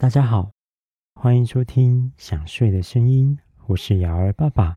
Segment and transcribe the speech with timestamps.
[0.00, 0.50] 大家好，
[1.12, 4.74] 欢迎收听《想睡的声音》，我是瑶儿爸爸。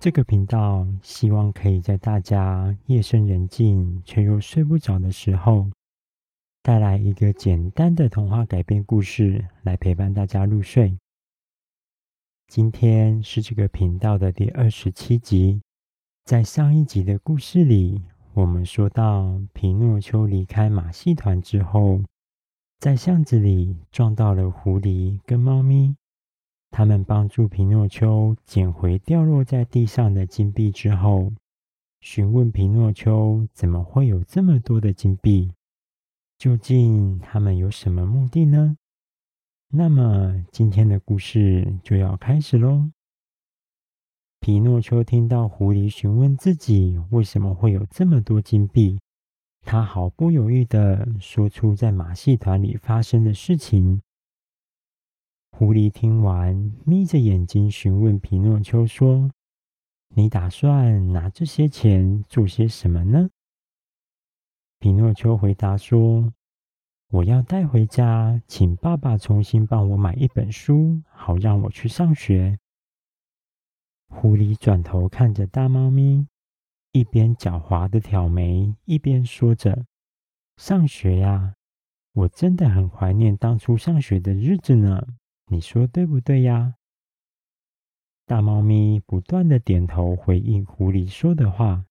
[0.00, 5.70] 这个频道希望可以在大家夜深人静却又睡不着的时候，
[6.60, 10.98] 带来一个简单的童话改编故事，来陪伴大家入睡。
[12.48, 15.60] 今天是这个频道的第二十七集。
[16.24, 18.02] 在上一集的故事里，
[18.34, 22.00] 我们说到皮诺丘离开马戏团之后，
[22.78, 25.96] 在巷子里撞到了狐狸跟猫咪，
[26.70, 31.32] 他们帮助皮诺丘捡回掉落在地上的金币之后，
[32.00, 35.52] 询问皮诺丘怎么会有这么多的金币？
[36.38, 38.76] 究竟他们有什么目的呢？
[39.68, 42.90] 那么今天的故事就要开始喽。
[44.38, 49.00] 皮诺丘听到狐狸询问自己为什么会有这么多金币。
[49.66, 54.00] 他毫不犹豫的说出在马戏团里发生的事情。
[55.50, 59.28] 狐狸听完，眯着眼睛询问皮诺丘说
[60.14, 63.28] ：“你打算拿这些钱做些什么呢？”
[64.78, 66.32] 皮诺丘回答说
[67.10, 72.56] ：“我要带回家，请爸爸重新帮我买一本书，好让我去上学。”
[74.06, 76.28] 狐狸转头看着大猫咪。
[76.96, 79.84] 一边狡猾的挑眉，一边说着
[80.56, 81.54] ：“上学呀，
[82.14, 85.06] 我真的很怀念当初上学的日子呢。
[85.48, 86.76] 你说对不对呀？”
[88.24, 91.84] 大猫咪不断的点头回应狐狸说的话。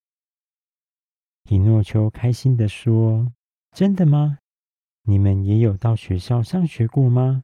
[1.43, 3.31] 皮诺丘开心的说
[3.77, 4.39] ：“真的吗？
[5.03, 7.43] 你们也有到学校上学过吗？”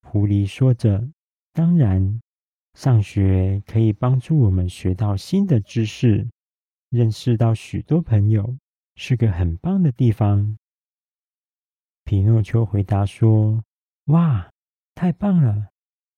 [0.00, 1.10] 狐狸说着
[1.52, 2.20] ：“当然。”
[2.74, 6.28] 上学可以帮助我们学到新的知识，
[6.90, 8.56] 认识到许多朋友，
[8.96, 10.58] 是个很棒的地方。
[12.04, 13.64] 皮诺丘回答说
[14.06, 14.50] ：“哇，
[14.94, 15.68] 太棒了！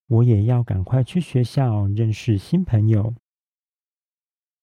[0.08, 3.14] 我也要赶快去学校认识新朋友。”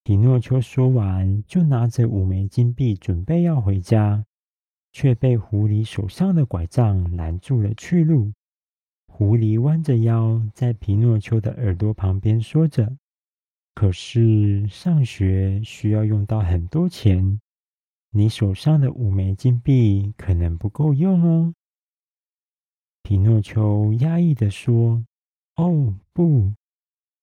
[0.03, 4.25] 皮诺丘说完，就拿着五枚金币准备要回家，
[4.91, 8.33] 却被狐狸手上的拐杖拦住了去路。
[9.15, 12.97] 狐狸弯着腰，在皮诺丘的耳朵旁边说着
[13.75, 17.39] ：“可是上学需要用到很多钱，
[18.09, 21.53] 你手上的五枚金币可能不够用哦。”
[23.03, 25.05] 皮诺丘压抑地说
[25.57, 26.51] ：“哦，不，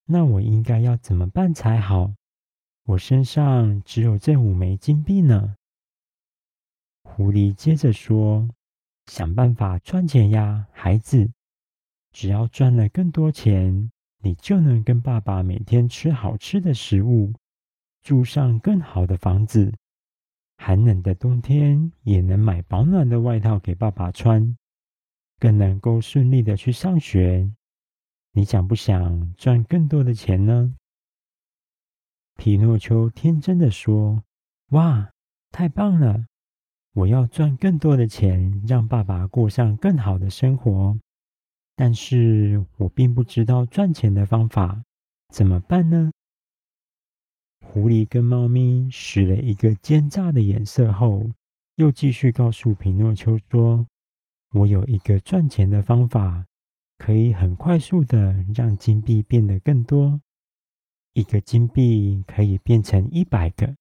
[0.05, 2.13] 那我应该要怎么办才好？
[2.85, 5.57] 我身上只有这五枚金币呢。”
[7.03, 8.47] 狐狸接着说
[9.11, 11.29] ：“想办法赚钱呀，孩子。”
[12.11, 17.33] 只要赚了更多钱，你就能跟爸爸每天吃好吃的食物，
[18.01, 19.73] 住上更好的房子。
[20.57, 24.55] 寒冷的冬天也能买保暖的外套给爸爸穿，
[25.39, 27.51] 更能够顺利的去上学。
[28.33, 30.75] 你想不想赚更多的钱呢？
[32.37, 34.23] 皮诺丘天真的说
[34.71, 35.11] ：“哇，
[35.51, 36.25] 太棒了！
[36.93, 40.97] 我要赚更多的钱，让爸爸过上更好的生活。”
[41.83, 44.83] 但是我并不知道赚钱的方法，
[45.33, 46.11] 怎么办呢？
[47.59, 51.27] 狐狸跟猫咪使了一个奸诈的眼色后，
[51.77, 53.87] 又继续告诉皮诺丘说
[54.53, 56.45] ：“我有一个赚钱的方法，
[56.99, 60.21] 可以很快速的让金币变得更多。
[61.13, 63.75] 一个金币可以变成一百个，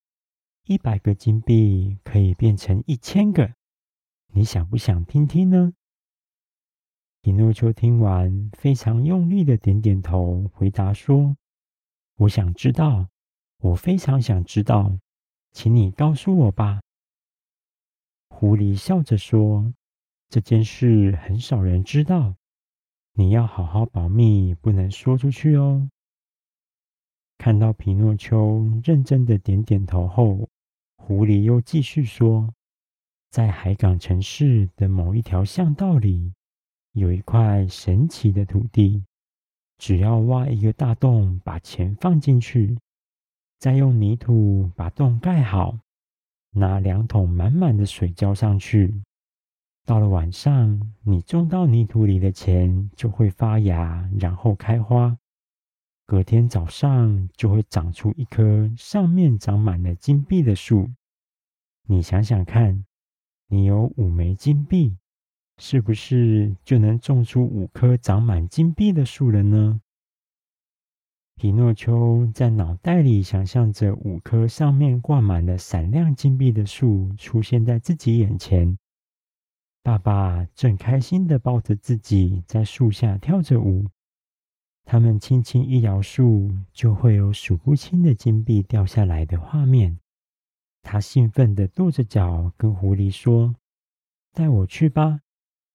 [0.64, 3.52] 一百个金币可以变成一千个。
[4.32, 5.74] 你想不想听听呢？”
[7.22, 11.36] 皮诺丘听完，非常用力的点点头，回答说
[12.16, 13.08] ：“我想知道，
[13.58, 14.98] 我非常想知道，
[15.52, 16.80] 请你告诉我吧。”
[18.30, 19.70] 狐狸笑着说
[20.30, 22.36] ：“这件事很少人知道，
[23.12, 25.90] 你要好好保密，不能说出去哦。”
[27.36, 30.48] 看到皮诺丘认真的点点头后，
[30.96, 32.54] 狐狸又继续说
[33.28, 36.32] ：“在海港城市的某一条巷道里。”
[36.92, 39.04] 有一块神奇的土地，
[39.78, 42.76] 只要挖一个大洞，把钱放进去，
[43.58, 45.78] 再用泥土把洞盖好，
[46.50, 48.92] 拿两桶满满的水浇上去，
[49.84, 55.16] 到了晚上，你种到泥土里的钱就会发芽，然后开花。
[56.06, 60.90] 隔天早上就会长出一棵上面长满了金币的树。
[61.86, 62.84] 你想想看，
[63.46, 64.96] 你有五枚金币。
[65.60, 69.82] 是不是就能种出五棵长满金币的树了呢？
[71.36, 78.78] 皮诺丘在脑袋里想象着五棵上面挂满了闪亮金币的树出现在自己眼前，
[79.82, 83.86] 爸爸正开心地抱着自己在树下跳着舞。
[84.86, 90.00] 他们轻轻一摇树，就会有数不清的金币掉下来的画面。
[90.82, 93.54] 他兴奋地跺着脚，跟狐狸说
[94.32, 95.20] ：“带我去吧，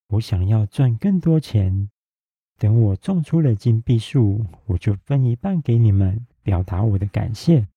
[0.07, 1.89] 我想要赚更多钱。
[2.57, 7.67] 等我种出了金币树，我就分一半给你们，表达我的感谢。”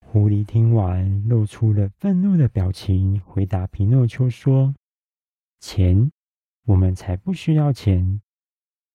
[0.00, 4.74] 狐狸听完，露出了愤怒的表情，回答皮诺丘说
[5.60, 6.10] ：“钱，
[6.64, 8.20] 我们才不需要钱。”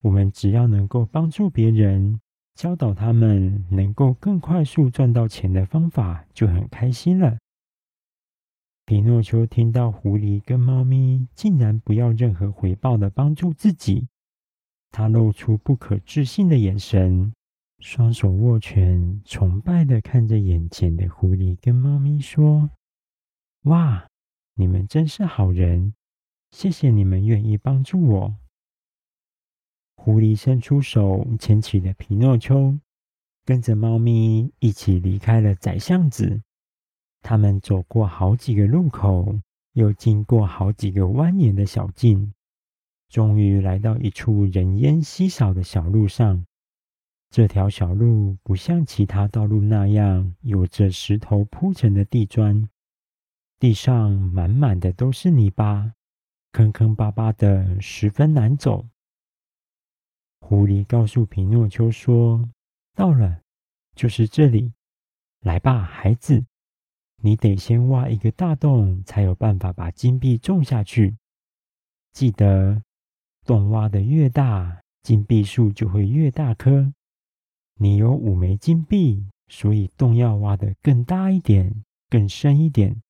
[0.01, 2.19] 我们只要能够帮助别人，
[2.55, 7.37] 教导他们能够更快速赚到钱的方法，就很开心了。
[8.91, 14.09] 皮诺丘听到狐狸跟猫咪竟然不要任何回报的帮助自己，
[14.89, 17.31] 他露出不可置信的眼神，
[17.79, 22.69] 双手握拳，崇拜的看着眼前的狐狸跟猫咪说
[23.63, 24.09] ：“哇，
[24.55, 25.93] 你们真是好人，
[26.51, 28.35] 谢谢你们愿意帮助我。”
[29.95, 32.77] 狐狸伸出手牵起了皮诺丘，
[33.45, 36.41] 跟着猫咪一起离开了窄巷子。
[37.21, 39.39] 他们走过好几个路口，
[39.73, 42.33] 又经过好几个蜿蜒的小径，
[43.09, 46.45] 终于来到一处人烟稀少的小路上。
[47.29, 52.67] 这条小路不像其他道路那样有着石头铺成的地砖，
[53.57, 55.93] 地上满满的都是泥巴，
[56.51, 58.85] 坑坑巴巴的，十分难走。
[60.41, 62.49] 狐狸告诉皮诺丘说
[62.93, 63.41] ：“到了，
[63.95, 64.73] 就是这里。
[65.39, 66.43] 来吧，孩子，
[67.23, 71.15] 你得先挖一个大洞，才有办法把金币种下去。
[72.11, 72.81] 记得，
[73.45, 76.91] 洞挖的越大，金币树就会越大颗。
[77.75, 83.01] 你有五枚金币，所以洞要挖得更大一点，更深一点，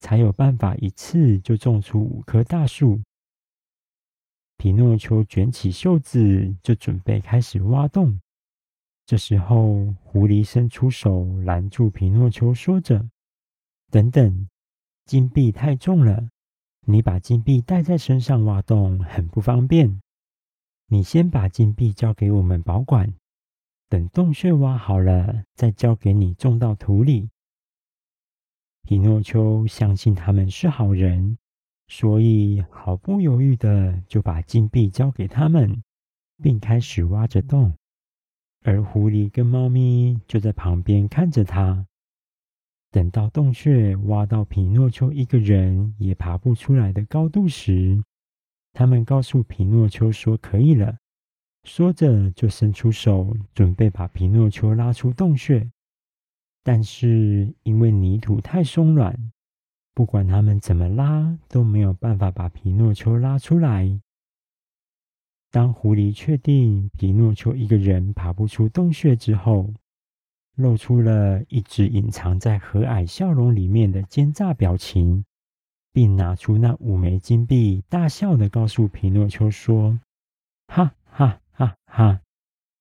[0.00, 3.00] 才有办法一次就种出五棵大树。”
[4.58, 8.20] 皮诺丘卷起袖子，就准备开始挖洞。
[9.04, 13.04] 这时候，狐狸伸出手拦住皮诺丘，说着
[13.92, 14.48] ：“等等，
[15.04, 16.30] 金币太重了，
[16.86, 20.00] 你把金币带在身上挖洞很不方便。
[20.86, 23.12] 你先把金币交给我们保管，
[23.90, 27.28] 等洞穴挖好了，再交给你种到土里。”
[28.88, 31.36] 皮诺丘相信他们是好人。
[31.88, 35.82] 所以毫不犹豫的就把金币交给他们，
[36.42, 37.76] 并开始挖着洞，
[38.62, 41.86] 而狐狸跟猫咪就在旁边看着他。
[42.92, 48.00] 等到洞穴挖到皮诺丘一个人也爬不出来的高度时，
[48.74, 50.98] 他们告诉皮诺丘说可以了，
[51.64, 55.70] 说着就伸出手准备把皮诺丘拉出洞穴，
[56.62, 59.32] 但是因为泥土太松软。
[59.94, 64.00] 不管他们怎么拉，都没有办法把皮诺丘拉出来。
[65.50, 69.72] 当狐狸确定皮诺丘一个人爬不出洞穴之后，
[70.54, 75.24] 露出了一直隐藏在和蔼笑容里面的奸诈表情，
[75.92, 79.98] 并拿出那五枚金币，大笑的告诉皮诺丘说
[80.68, 82.20] ：“哈哈哈哈！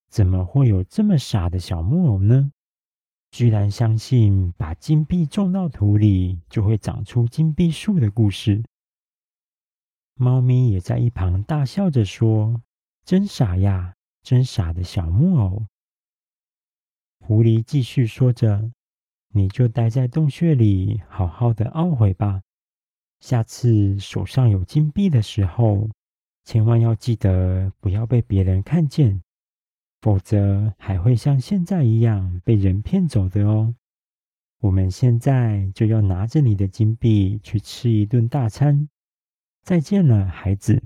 [0.09, 2.51] 怎么会有这么傻的小木偶呢？”
[3.31, 8.61] 居然相信把金币种到土里就会长出金币树的故事。
[10.15, 12.61] 猫咪也在一旁大笑着说
[13.05, 15.65] ：“真傻呀，真傻的小木偶。”
[17.31, 18.73] 狐狸继续说着
[19.33, 22.41] ：“你就待在洞穴里，好好的懊悔吧。
[23.21, 25.89] 下次手上有金币的时候，
[26.43, 29.23] 千万要记得不要被别人看见。”
[30.01, 33.73] 否则还会像现在一样被人骗走的哦。
[34.59, 38.89] 我们现在就要拿着你的金币去吃一顿大餐。
[39.63, 40.83] 再见了，孩子！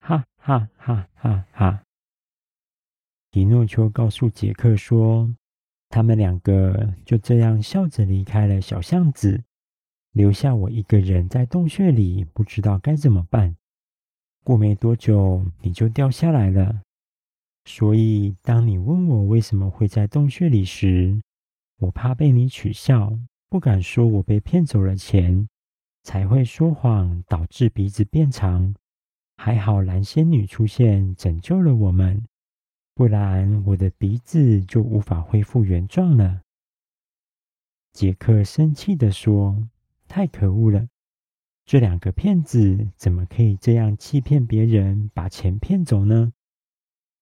[0.00, 1.82] 哈哈哈哈哈！
[3.30, 5.34] 皮诺丘告诉杰克说
[5.88, 9.42] ：“他们两个就这样笑着离开了小巷子，
[10.12, 13.56] 留下我一个人在洞穴里，不知道该怎么办。
[14.44, 16.82] 过没多久，你就掉下来了。”
[17.64, 21.20] 所以，当你问我为什么会在洞穴里时，
[21.80, 23.18] 我怕被你取笑，
[23.50, 25.46] 不敢说我被骗走了钱，
[26.02, 28.74] 才会说谎，导致鼻子变长。
[29.36, 32.24] 还好蓝仙女出现，拯救了我们，
[32.98, 36.42] 不然我的鼻子就无法恢复原状了。
[37.92, 39.68] 杰克生气地说
[40.08, 40.88] ：“太可恶了！
[41.64, 46.32] 这两个骗子怎么可以这样欺骗别人，把钱骗走呢？”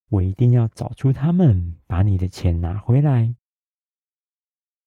[0.09, 3.35] 我一定要找出他们，把你的钱拿回来。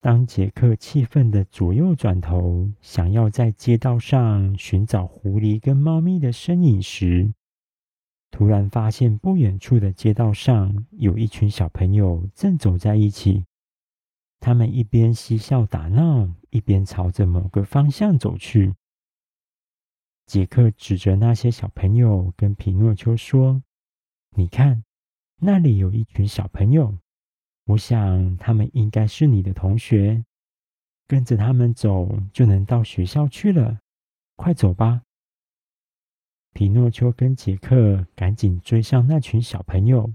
[0.02, 7.32] 当杰克气愤地左右转头，想要在街道上寻找狐狸跟猫咪的身影时，
[8.32, 13.46] 突然发现不远处的街道上有一群小朋友正走在一起。
[14.40, 18.74] 他们一边嬉笑打闹，一边朝着某个方向走去。
[20.26, 23.62] 杰克指着那些小朋友，跟皮诺丘说
[24.38, 24.84] ：“你看，
[25.38, 26.98] 那里有一群小朋友。”
[27.66, 30.24] 我想他们应该是你的同学，
[31.08, 33.80] 跟着他们走就能到学校去了。
[34.36, 35.04] 快走吧！
[36.60, 40.12] 皮诺丘跟杰克赶紧追上那群小朋友，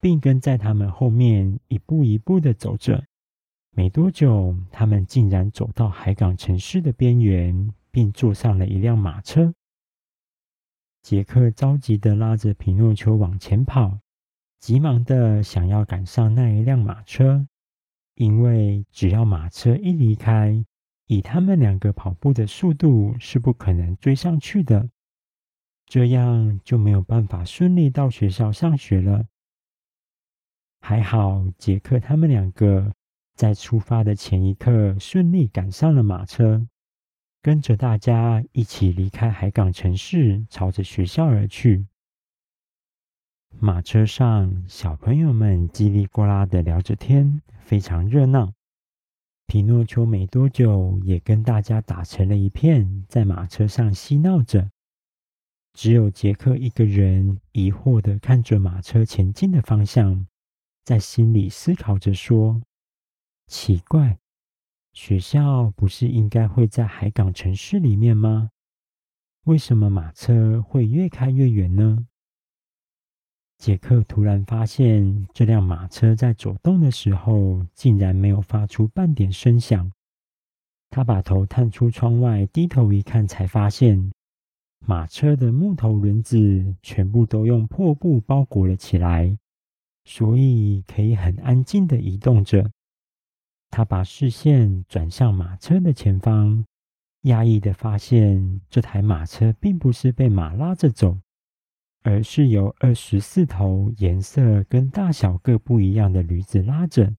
[0.00, 3.04] 并跟在他们后面一步一步的走着。
[3.72, 9.52] 没多久，他们竟然走到海港城市的边缘，并坐上了一辆马车。
[11.02, 13.98] 杰克着急的拉着皮诺丘往前跑。
[14.60, 17.46] 急忙的想要赶上那一辆马车，
[18.14, 20.64] 因为只要马车一离开，
[21.08, 24.88] 以他们两个跑步的速度是不可能追上去的，
[25.86, 29.26] 这样就没有办法顺利到学校上学了。
[30.80, 32.92] 还好，杰克他们两个
[33.34, 36.66] 在出发的前一刻顺利赶上了马车，
[37.40, 41.86] 跟着大家一起离开海港城市，朝着学校而去。
[43.60, 48.52] 马车上，小朋友们叽里呱啦的聊着天，非常热闹。
[49.46, 54.70] 皮诺丘没多久也跟大家打成了一片，在马车上嬉闹着。
[55.74, 60.26] 只有杰克一个人疑惑的看着马车前进的方向，
[60.84, 62.62] 在心里思考着说
[63.48, 64.18] ：“奇怪，
[64.92, 68.50] 学校不是应该会在海港城市里面吗？
[69.44, 72.06] 为什么马车会越开越远呢？”
[73.58, 79.90] 杰克突然发现，这辆马车在走动的时候，竟然没有发出半点声响。
[80.90, 84.12] 他把头探出窗外，低头一看，才发现
[84.86, 89.38] 马车的木头轮子全部都用破布包裹了起来，
[90.04, 92.70] 所以可以很安静的移动着。
[93.70, 96.64] 他把视线转向马车的前方，
[97.22, 101.18] 讶异的发现，这台马车并不是被马拉着走。
[102.06, 107.16] 而是由二十四头颜色跟大小各不一样的驴子拉着，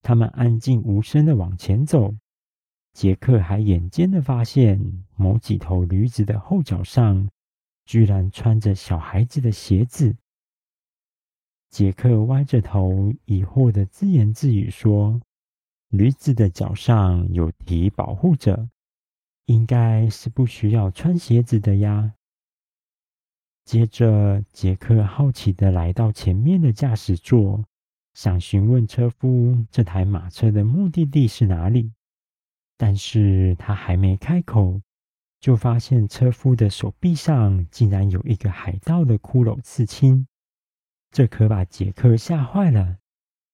[0.00, 2.14] 他们安静无声的往前走。
[2.98, 7.28] 杰克还眼尖的发现，某几头驴子的后脚上
[7.84, 10.16] 居然穿着小孩子的鞋子。
[11.70, 15.20] 杰克歪着头，疑惑的自言自语说
[15.90, 18.68] ：“驴子的脚上有蹄保护着，
[19.44, 22.14] 应该是不需要穿鞋子的呀。”
[23.64, 27.62] 接着，杰克好奇地来到前面的驾驶座，
[28.14, 31.92] 想询问车夫这台马车的目的地是哪里。
[32.78, 34.80] 但是他还没开口，
[35.40, 40.26] 就发现车夫的手臂上竟然有一个海盗的骷髅刺青，
[41.10, 42.96] 这可把杰克吓坏了。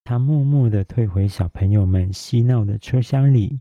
[0.05, 3.59] 他默默地退回小朋友们嬉闹的车厢里，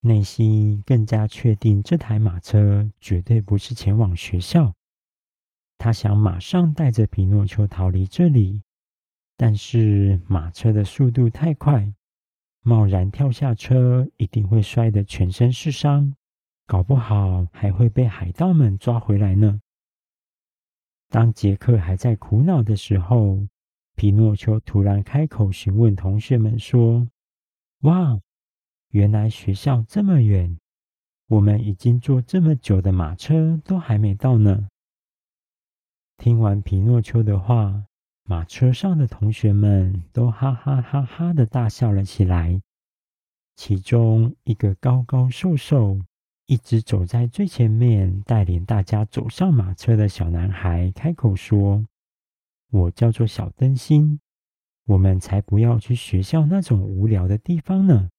[0.00, 4.72] 内心更加确定这台马车绝对不是前往学校。
[5.76, 8.62] 他想马上带着皮诺丘逃离这里，
[9.36, 11.92] 但是马车的速度太快，
[12.68, 16.12] 贸然跳下车一定会摔得全身是伤，
[16.66, 19.60] 搞不好还会被海盗们抓回来呢。
[21.08, 23.46] 当杰克还在苦恼的时候，
[23.94, 27.06] 皮诺丘突然开口询问同学们说
[27.86, 28.20] ：“哇，
[28.90, 30.58] 原来学校这么远，
[31.28, 34.66] 我们已经坐这么久的马车都还没到呢。”
[36.18, 37.84] 听完皮诺丘的话，
[38.28, 42.60] 马车上的同学们都哈哈哈哈的大笑了起来。
[43.54, 46.00] 其中一个高高瘦瘦、
[46.46, 51.86] 一直走在最前面、带领大家走上马车的小男孩开口说
[52.72, 54.18] ：“我叫做小灯芯，
[54.86, 58.10] 我们才不要去学校那种无聊的地方呢。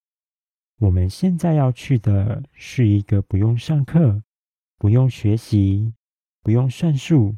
[0.79, 4.23] 我们现在要去的是一个不用上课、
[4.77, 5.93] 不用学习、
[6.41, 7.35] 不用算数。”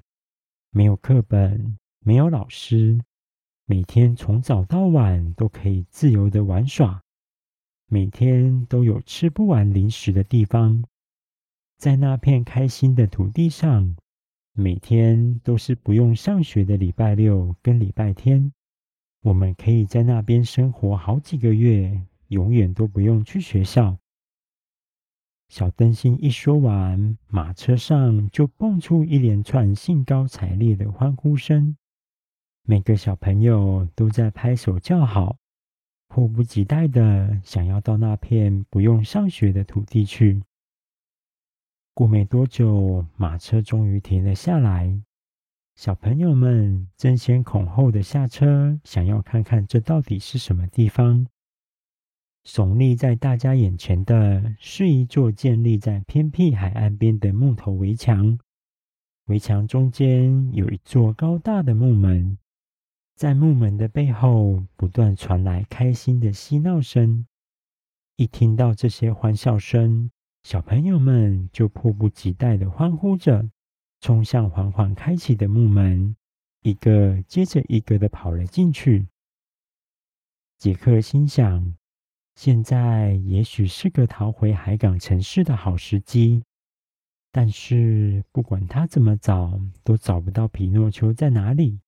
[0.71, 2.99] 没有课本，没有老师，
[3.65, 7.03] 每天从早到晚都可以自由的玩耍，
[7.87, 10.83] 每天都有吃不完零食的地方，
[11.77, 13.95] 在那片开心的土地上，
[14.53, 18.51] 每天都是不用上学的礼拜六跟礼拜天，
[19.21, 23.97] 我们可以在那边生活好几个月，永远都不用去学校。
[25.49, 31.75] 小灯芯一说完，马车上就蹦出一连串兴高采烈的欢呼声。
[32.69, 35.38] 每个小朋友都在拍手叫好，
[36.07, 40.43] 迫不及待的想要到那片不用上学的土地去。
[41.95, 45.01] 过没多久，马车终于停了下来。
[45.77, 51.25] 小朋友们争先恐后的下车，想要看看这到底是什么地方。
[52.45, 58.38] 耸立在大家眼前的是一座建立在偏僻海岸边的木头围墙，
[59.25, 62.38] 围墙中间有一座高大的木门。
[63.19, 67.27] 在木门的背后，不断传来开心的嬉闹声。
[68.15, 70.09] 一听到这些欢笑声，
[70.43, 73.49] 小朋友们就迫不及待地欢呼着，
[73.99, 76.15] 冲向缓缓开启的木门，
[76.61, 79.05] 一个接着一个地跑了进去。
[80.57, 81.75] 杰克心想，
[82.35, 86.41] 现在也许是个逃回海港城市的好时机，
[87.33, 91.81] 但是不管他怎么找，都找不到皮诺丘在哪里。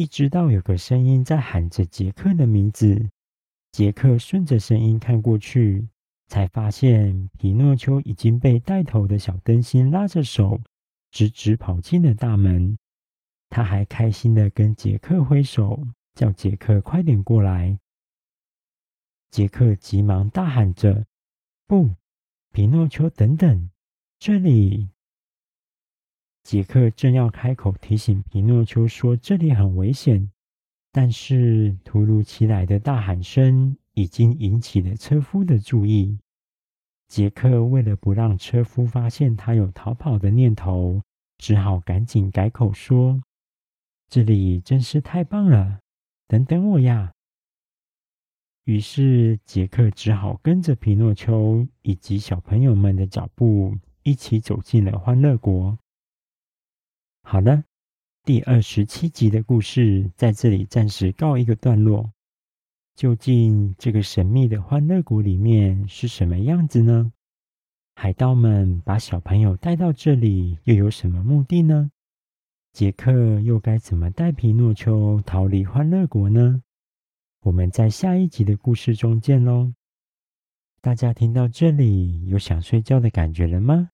[0.00, 3.10] 一直到有个声音在喊着杰克的名字，
[3.70, 5.86] 杰克顺着声音看过去，
[6.26, 10.58] 才发现皮诺丘已经被带头的小灯芯拉着手，
[11.10, 12.78] 直直跑进了大门。
[13.50, 17.78] 他还开心地跟杰克挥手，叫杰克快点过来。
[19.30, 21.04] 杰克急忙大喊着
[21.68, 21.90] ：“不，
[22.52, 23.68] 皮诺丘，等等，
[24.18, 24.88] 这里！”
[26.42, 30.30] 杰克正要开口提醒皮诺丘说：“这里很危险。”
[30.92, 36.18] 但是突如其来的大喊声已经引起了车夫的注意。
[37.06, 41.00] 杰克为了不让车夫发现他有逃跑的念头，
[41.38, 43.22] 只好赶紧改口说
[44.10, 45.78] ：“这里真是太棒了，
[46.26, 47.12] 等等我呀！”
[48.64, 55.78] 于是杰克只好跟着皮诺丘以及小朋友们的脚步，一起走进了欢乐国。
[57.30, 57.62] 好了，
[58.24, 62.10] 第二十七集的故事在这里暂时告一个段落。
[62.96, 67.12] 究竟这个神秘的欢乐谷里面是什么样子呢？
[67.94, 71.92] 海盗们把小朋友带到这里又有什么目的呢？
[72.72, 76.64] 杰克又该怎么带皮诺丘逃离欢乐国呢？
[77.42, 79.72] 我们在下一集的故事中见喽！
[80.80, 83.90] 大家听到这里有想睡觉的感觉了吗？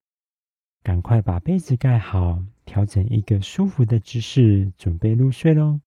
[0.82, 2.42] 赶快把被子盖好。
[2.66, 5.80] 调整一个舒服的姿势，准备入睡喽。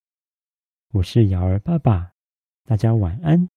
[0.91, 2.13] 我是瑶儿爸爸，
[2.65, 3.49] 大家晚安。